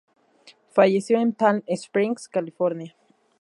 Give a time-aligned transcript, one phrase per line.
[0.71, 2.95] Falleció en Palm Springs, California.